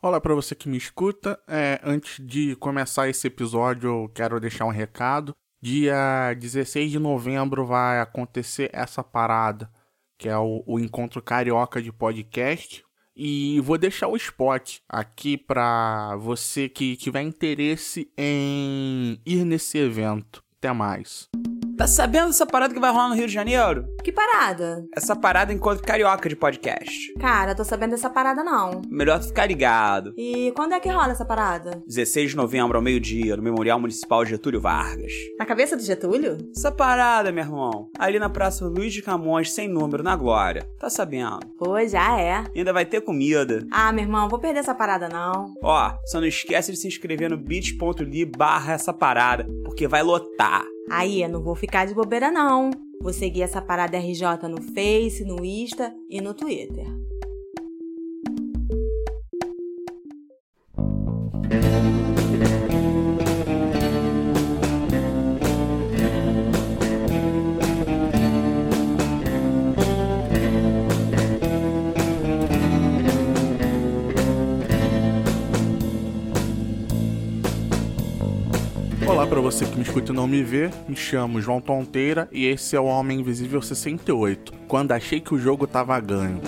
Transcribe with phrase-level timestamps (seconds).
[0.00, 1.40] Olá para você que me escuta.
[1.48, 5.34] É, antes de começar esse episódio, eu quero deixar um recado.
[5.60, 9.68] Dia 16 de novembro vai acontecer essa parada,
[10.16, 12.84] que é o, o encontro carioca de podcast.
[13.16, 20.44] E vou deixar o spot aqui para você que tiver interesse em ir nesse evento.
[20.58, 21.28] Até mais.
[21.78, 23.84] Tá sabendo dessa parada que vai rolar no Rio de Janeiro?
[24.02, 24.84] Que parada?
[24.96, 27.12] Essa parada encontro carioca de podcast.
[27.20, 28.82] Cara, tô sabendo dessa parada não.
[28.90, 30.12] Melhor tu ficar ligado.
[30.16, 31.80] E quando é que rola essa parada?
[31.86, 35.12] 16 de novembro ao meio-dia, no Memorial Municipal Getúlio Vargas.
[35.38, 36.38] Na cabeça do Getúlio?
[36.50, 37.88] Essa parada, meu irmão.
[37.96, 40.68] Ali na Praça Luiz de Camões, sem número, na Glória.
[40.80, 41.38] Tá sabendo?
[41.56, 42.44] Pô, já é.
[42.56, 43.64] Ainda vai ter comida.
[43.70, 45.54] Ah, meu irmão, vou perder essa parada não.
[45.62, 50.64] Ó, só não esquece de se inscrever no bit.ly barra essa parada, porque vai lotar.
[50.90, 52.70] Aí, eu não vou ficar de bobeira não.
[53.00, 56.86] Vou seguir essa parada RJ no Face, no Insta e no Twitter.
[79.08, 82.44] Olá para você que me escuta e não me vê, me chamo João Tonteira e
[82.44, 86.42] esse é o Homem Invisível 68, quando achei que o jogo tava ganho.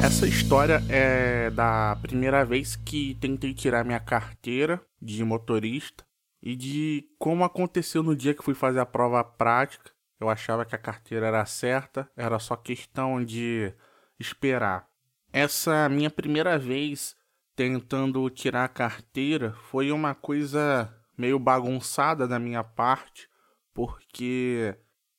[0.00, 6.04] Essa história é da primeira vez que tentei tirar minha carteira de motorista
[6.40, 9.93] e de como aconteceu no dia que fui fazer a prova prática.
[10.20, 13.72] Eu achava que a carteira era certa, era só questão de
[14.18, 14.88] esperar.
[15.32, 17.16] Essa minha primeira vez
[17.56, 23.28] tentando tirar a carteira foi uma coisa meio bagunçada da minha parte,
[23.72, 24.76] porque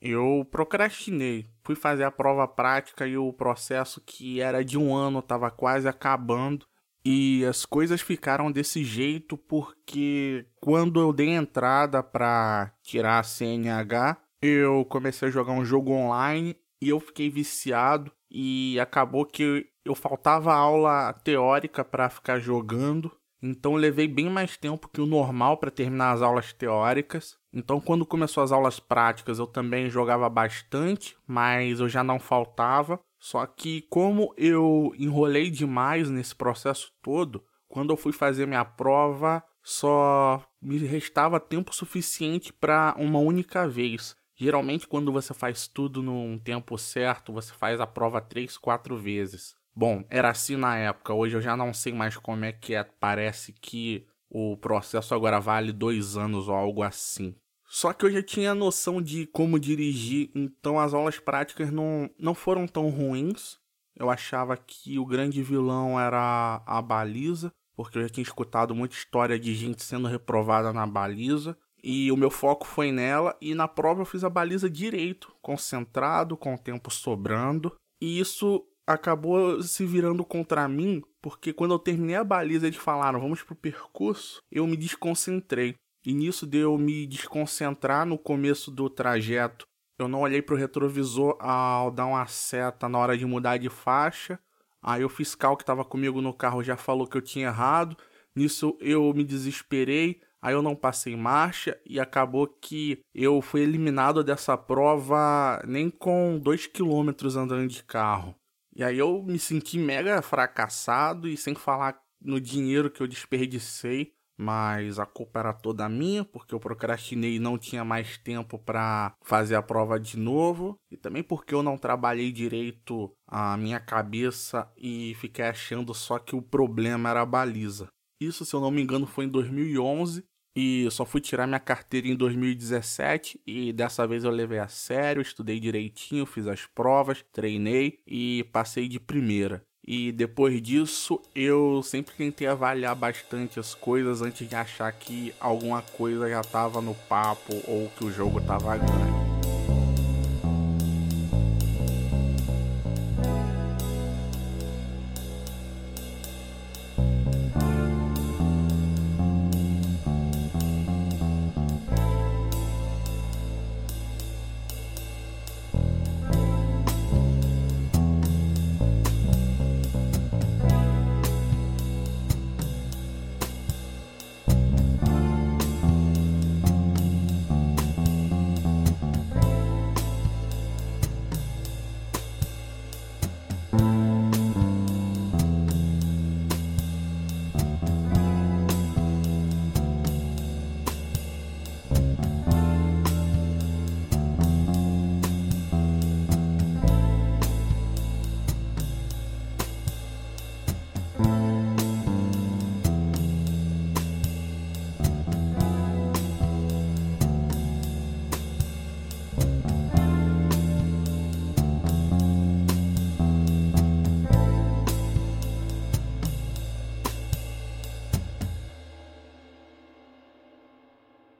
[0.00, 1.50] eu procrastinei.
[1.62, 5.88] Fui fazer a prova prática e o processo que era de um ano estava quase
[5.88, 6.66] acabando.
[7.04, 14.16] E as coisas ficaram desse jeito porque quando eu dei entrada para tirar a CNH,
[14.40, 19.94] eu comecei a jogar um jogo online e eu fiquei viciado e acabou que eu
[19.94, 23.10] faltava aula teórica para ficar jogando.
[23.42, 27.38] Então levei bem mais tempo que o normal para terminar as aulas teóricas.
[27.52, 33.00] Então quando começou as aulas práticas eu também jogava bastante, mas eu já não faltava.
[33.18, 39.42] Só que como eu enrolei demais nesse processo todo, quando eu fui fazer minha prova,
[39.62, 44.16] só me restava tempo suficiente para uma única vez.
[44.36, 49.56] Geralmente, quando você faz tudo num tempo certo, você faz a prova três, quatro vezes.
[49.74, 51.14] Bom, era assim na época.
[51.14, 52.84] Hoje eu já não sei mais como é que é.
[52.84, 57.34] Parece que o processo agora vale dois anos ou algo assim.
[57.68, 62.34] Só que eu já tinha noção de como dirigir, então as aulas práticas não, não
[62.34, 63.58] foram tão ruins.
[63.94, 68.94] Eu achava que o grande vilão era a baliza, porque eu já tinha escutado muita
[68.94, 71.56] história de gente sendo reprovada na baliza.
[71.88, 76.36] E o meu foco foi nela, e na prova eu fiz a baliza direito, concentrado,
[76.36, 77.76] com o tempo sobrando.
[78.02, 83.20] E isso acabou se virando contra mim, porque quando eu terminei a baliza eles falaram,
[83.20, 85.76] vamos pro percurso, eu me desconcentrei.
[86.04, 89.64] E nisso de me desconcentrar no começo do trajeto,
[89.96, 94.40] eu não olhei pro retrovisor ao dar uma seta na hora de mudar de faixa.
[94.82, 97.96] Aí o fiscal que estava comigo no carro já falou que eu tinha errado.
[98.34, 104.22] Nisso eu me desesperei, aí eu não passei marcha e acabou que eu fui eliminado
[104.22, 108.32] dessa prova nem com 2 km andando de carro.
[108.72, 114.12] E aí eu me senti mega fracassado e sem falar no dinheiro que eu desperdicei,
[114.38, 119.16] mas a culpa era toda minha, porque eu procrastinei e não tinha mais tempo para
[119.24, 124.70] fazer a prova de novo, e também porque eu não trabalhei direito a minha cabeça
[124.76, 127.88] e fiquei achando só que o problema era a baliza.
[128.20, 130.24] Isso, se eu não me engano, foi em 2011
[130.56, 135.20] e só fui tirar minha carteira em 2017 e dessa vez eu levei a sério,
[135.20, 139.62] estudei direitinho, fiz as provas, treinei e passei de primeira.
[139.86, 145.82] E depois disso, eu sempre tentei avaliar bastante as coisas antes de achar que alguma
[145.82, 149.25] coisa já estava no papo ou que o jogo estava ganho.